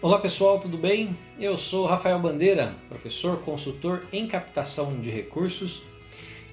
Olá 0.00 0.20
pessoal, 0.20 0.60
tudo 0.60 0.78
bem? 0.78 1.10
Eu 1.40 1.56
sou 1.56 1.84
Rafael 1.84 2.20
Bandeira, 2.20 2.72
professor 2.88 3.40
consultor 3.40 4.06
em 4.12 4.28
captação 4.28 5.00
de 5.00 5.10
recursos 5.10 5.82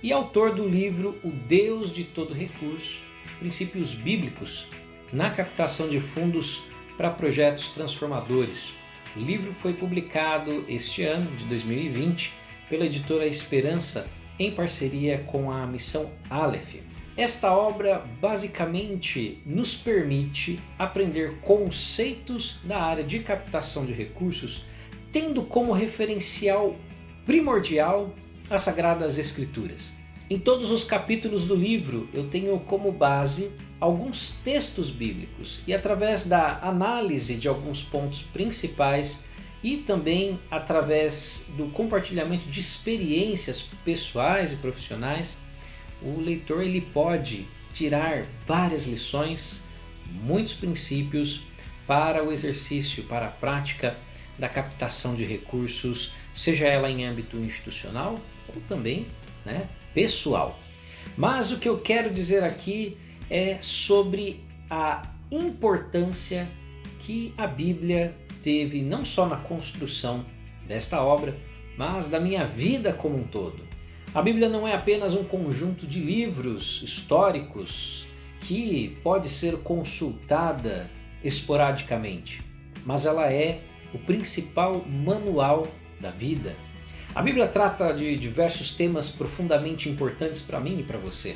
e 0.02 0.12
autor 0.12 0.56
do 0.56 0.68
livro 0.68 1.16
O 1.24 1.30
Deus 1.30 1.94
de 1.94 2.04
Todo 2.04 2.34
Recurso 2.34 2.98
Princípios 3.38 3.94
Bíblicos 3.94 4.66
na 5.14 5.30
captação 5.30 5.88
de 5.88 6.02
fundos 6.02 6.64
para 6.98 7.12
projetos 7.12 7.70
transformadores. 7.70 8.74
O 9.16 9.20
livro 9.20 9.54
foi 9.54 9.74
publicado 9.74 10.66
este 10.68 11.04
ano, 11.04 11.30
de 11.38 11.46
2020, 11.46 12.34
pela 12.68 12.88
editora 12.88 13.28
Esperança, 13.28 14.08
em 14.40 14.50
parceria 14.56 15.20
com 15.20 15.52
a 15.52 15.68
missão 15.68 16.10
Aleph. 16.32 16.78
Esta 17.18 17.54
obra 17.54 18.04
basicamente 18.20 19.40
nos 19.46 19.74
permite 19.74 20.60
aprender 20.78 21.36
conceitos 21.42 22.58
da 22.62 22.78
área 22.78 23.06
de 23.06 23.20
captação 23.20 23.86
de 23.86 23.94
recursos, 23.94 24.64
tendo 25.14 25.42
como 25.44 25.72
referencial 25.72 26.76
primordial 27.26 28.14
as 28.50 28.64
Sagradas 28.64 29.18
Escrituras. 29.18 29.94
Em 30.30 30.38
todos 30.38 30.72
os 30.72 30.84
capítulos 30.84 31.46
do 31.46 31.56
livro 31.56 32.10
eu 32.14 32.28
tenho 32.28 32.60
como 32.60 32.92
base 32.92 33.50
alguns 33.80 34.32
textos 34.44 34.90
bíblicos 34.90 35.62
e 35.66 35.74
através 35.74 36.26
da 36.26 36.60
análise 36.64 37.36
de 37.36 37.48
alguns 37.48 37.82
pontos 37.82 38.24
principais 38.34 39.22
e 39.64 39.78
também 39.78 40.38
através 40.52 41.46
do 41.56 41.68
compartilhamento 41.68 42.46
de 42.50 42.60
experiências 42.60 43.62
pessoais 43.86 44.52
e 44.52 44.58
profissionais, 44.58 45.38
o 46.02 46.20
leitor 46.20 46.62
ele 46.62 46.82
pode 46.82 47.46
tirar 47.74 48.26
várias 48.48 48.86
lições, 48.86 49.62
muitos 50.10 50.54
princípios 50.54 51.42
para 51.86 52.24
o 52.24 52.32
exercício, 52.32 53.04
para 53.04 53.28
a 53.28 53.32
prática 53.32 53.98
da 54.38 54.50
captação 54.50 55.16
de 55.16 55.24
recursos, 55.24 56.12
seja 56.34 56.66
ela 56.66 56.90
em 56.90 57.06
âmbito 57.06 57.38
institucional 57.38 58.20
ou 58.54 58.62
também 58.68 59.08
né, 59.46 59.68
pessoal. 59.94 60.60
Mas 61.18 61.52
o 61.52 61.58
que 61.58 61.70
eu 61.70 61.80
quero 61.80 62.14
dizer 62.14 62.44
aqui 62.44 62.98
é 63.30 63.58
sobre 63.62 64.44
a 64.70 65.02
importância 65.32 66.48
que 67.00 67.34
a 67.38 67.48
Bíblia 67.48 68.16
teve 68.44 68.82
não 68.82 69.06
só 69.06 69.28
na 69.28 69.38
construção 69.38 70.26
desta 70.68 71.02
obra, 71.02 71.36
mas 71.78 72.08
da 72.08 72.20
minha 72.20 72.46
vida 72.46 72.92
como 72.94 73.18
um 73.18 73.24
todo. 73.24 73.64
A 74.16 74.22
Bíblia 74.22 74.48
não 74.48 74.66
é 74.66 74.74
apenas 74.74 75.14
um 75.14 75.26
conjunto 75.26 75.86
de 75.86 76.00
livros 76.00 76.82
históricos 76.82 78.08
que 78.40 78.98
pode 79.04 79.28
ser 79.28 79.58
consultada 79.58 80.90
esporadicamente, 81.22 82.40
mas 82.86 83.06
ela 83.06 83.30
é 83.30 83.60
o 83.94 83.98
principal 83.98 84.86
manual 84.88 85.68
da 86.00 86.12
vida. 86.12 86.56
A 87.14 87.22
Bíblia 87.22 87.46
trata 87.46 87.92
de 87.92 88.16
diversos 88.16 88.72
temas 88.72 89.10
profundamente 89.10 89.90
importantes 89.90 90.42
para 90.42 90.62
mim 90.62 90.80
e 90.80 90.84
para 90.84 90.98
você. 90.98 91.36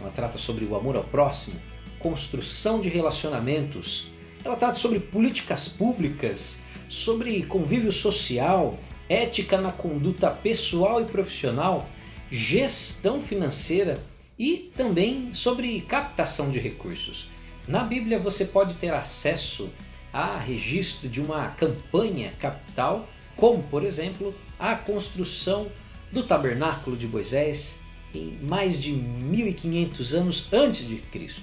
Ela 0.00 0.10
trata 0.10 0.38
sobre 0.38 0.64
o 0.64 0.74
amor 0.74 0.96
ao 0.96 1.04
próximo, 1.04 1.60
construção 1.98 2.80
de 2.80 2.88
relacionamentos, 2.88 4.10
ela 4.42 4.56
trata 4.56 4.76
sobre 4.76 4.98
políticas 4.98 5.68
públicas, 5.68 6.58
sobre 6.88 7.42
convívio 7.42 7.92
social, 7.92 8.78
ética 9.10 9.60
na 9.60 9.72
conduta 9.72 10.30
pessoal 10.30 11.02
e 11.02 11.04
profissional, 11.04 11.86
gestão 12.34 13.22
financeira 13.22 13.96
e 14.36 14.72
também 14.74 15.32
sobre 15.32 15.80
captação 15.82 16.50
de 16.50 16.58
recursos. 16.58 17.28
Na 17.68 17.84
Bíblia 17.84 18.18
você 18.18 18.44
pode 18.44 18.74
ter 18.74 18.92
acesso 18.92 19.70
a 20.12 20.36
registro 20.36 21.08
de 21.08 21.20
uma 21.20 21.48
campanha 21.50 22.32
capital, 22.40 23.08
como 23.36 23.62
por 23.62 23.84
exemplo 23.84 24.34
a 24.58 24.74
construção 24.74 25.68
do 26.10 26.24
tabernáculo 26.24 26.96
de 26.96 27.06
Moisés 27.06 27.78
em 28.12 28.36
mais 28.42 28.80
de 28.82 28.90
1500 28.90 30.14
anos 30.14 30.48
antes 30.52 30.88
de 30.88 30.96
Cristo. 30.96 31.42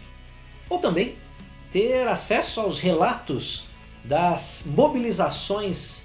Ou 0.70 0.78
também 0.80 1.16
ter 1.72 2.06
acesso 2.06 2.60
aos 2.60 2.80
relatos 2.80 3.64
das 4.04 4.64
mobilizações 4.66 6.04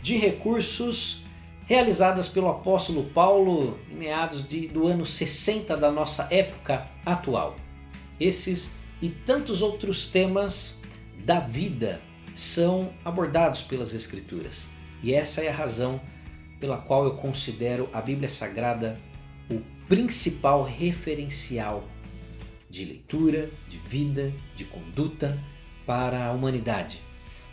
de 0.00 0.16
recursos 0.16 1.22
realizadas 1.68 2.28
pelo 2.28 2.48
apóstolo 2.48 3.04
Paulo 3.10 3.78
em 3.90 3.94
meados 3.94 4.46
de, 4.48 4.66
do 4.66 4.86
ano 4.86 5.04
60 5.04 5.76
da 5.76 5.92
nossa 5.92 6.26
época 6.30 6.88
atual. 7.04 7.56
Esses 8.18 8.70
e 9.02 9.10
tantos 9.10 9.60
outros 9.60 10.06
temas 10.06 10.74
da 11.26 11.40
vida 11.40 12.00
são 12.34 12.90
abordados 13.04 13.60
pelas 13.60 13.92
Escrituras. 13.92 14.66
E 15.02 15.12
essa 15.12 15.42
é 15.42 15.48
a 15.48 15.54
razão 15.54 16.00
pela 16.58 16.78
qual 16.78 17.04
eu 17.04 17.16
considero 17.16 17.88
a 17.92 18.00
Bíblia 18.00 18.30
Sagrada 18.30 18.96
o 19.50 19.60
principal 19.86 20.64
referencial 20.64 21.84
de 22.70 22.84
leitura, 22.84 23.48
de 23.68 23.76
vida, 23.76 24.32
de 24.56 24.64
conduta 24.64 25.38
para 25.86 26.26
a 26.26 26.32
humanidade 26.32 27.07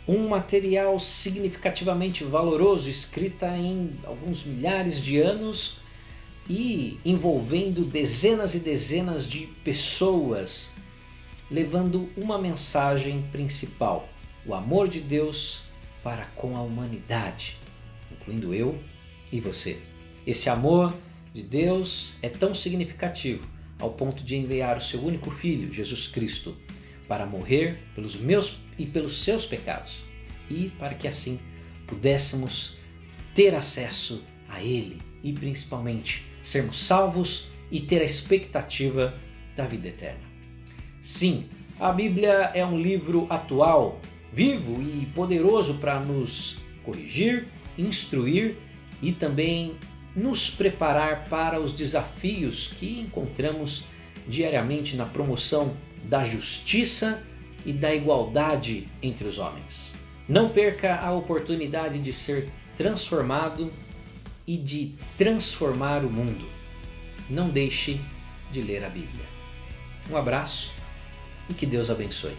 um 0.08 0.28
material 0.28 1.00
significativamente 1.00 2.22
valoroso, 2.22 2.88
escrita 2.88 3.48
em 3.56 3.90
alguns 4.04 4.44
milhares 4.44 5.00
de 5.02 5.18
anos 5.18 5.78
e 6.48 6.98
envolvendo 7.04 7.84
dezenas 7.84 8.54
e 8.54 8.58
dezenas 8.58 9.26
de 9.26 9.48
pessoas, 9.64 10.70
levando 11.50 12.08
uma 12.16 12.38
mensagem 12.38 13.22
principal: 13.32 14.08
o 14.46 14.54
amor 14.54 14.88
de 14.88 15.00
Deus 15.00 15.62
para 16.02 16.26
com 16.36 16.56
a 16.56 16.62
humanidade, 16.62 17.56
incluindo 18.12 18.54
eu 18.54 18.78
e 19.32 19.40
você. 19.40 19.78
Esse 20.24 20.48
amor 20.48 20.94
de 21.34 21.42
Deus 21.42 22.14
é 22.22 22.28
tão 22.28 22.54
significativo 22.54 23.46
ao 23.78 23.90
ponto 23.90 24.22
de 24.22 24.36
enviar 24.36 24.78
o 24.78 24.80
seu 24.80 25.04
único 25.04 25.30
filho, 25.30 25.72
Jesus 25.72 26.06
Cristo, 26.06 26.56
para 27.08 27.26
morrer 27.26 27.78
pelos 27.94 28.16
meus 28.16 28.58
e 28.78 28.86
pelos 28.86 29.22
seus 29.22 29.46
pecados, 29.46 30.02
e 30.50 30.70
para 30.78 30.94
que 30.94 31.08
assim 31.08 31.38
pudéssemos 31.86 32.76
ter 33.34 33.54
acesso 33.54 34.22
a 34.48 34.62
Ele 34.62 34.98
e 35.22 35.32
principalmente 35.32 36.24
sermos 36.42 36.84
salvos 36.84 37.48
e 37.70 37.80
ter 37.80 38.00
a 38.00 38.04
expectativa 38.04 39.14
da 39.56 39.66
vida 39.66 39.88
eterna. 39.88 40.24
Sim, 41.02 41.46
a 41.78 41.92
Bíblia 41.92 42.50
é 42.54 42.64
um 42.64 42.78
livro 42.78 43.26
atual, 43.28 44.00
vivo 44.32 44.82
e 44.82 45.06
poderoso 45.06 45.74
para 45.74 46.00
nos 46.00 46.56
corrigir, 46.84 47.46
instruir 47.76 48.56
e 49.02 49.12
também 49.12 49.76
nos 50.14 50.48
preparar 50.48 51.24
para 51.24 51.60
os 51.60 51.72
desafios 51.72 52.68
que 52.68 53.00
encontramos 53.00 53.84
diariamente 54.26 54.96
na 54.96 55.04
promoção 55.04 55.76
da 56.06 56.24
justiça 56.24 57.22
e 57.64 57.72
da 57.72 57.94
igualdade 57.94 58.86
entre 59.02 59.26
os 59.26 59.38
homens. 59.38 59.90
Não 60.28 60.48
perca 60.48 60.96
a 60.96 61.12
oportunidade 61.12 61.98
de 61.98 62.12
ser 62.12 62.48
transformado 62.76 63.72
e 64.46 64.56
de 64.56 64.94
transformar 65.18 66.04
o 66.04 66.10
mundo. 66.10 66.46
Não 67.28 67.48
deixe 67.48 68.00
de 68.52 68.62
ler 68.62 68.84
a 68.84 68.88
Bíblia. 68.88 69.24
Um 70.10 70.16
abraço 70.16 70.72
e 71.50 71.54
que 71.54 71.66
Deus 71.66 71.90
abençoe. 71.90 72.36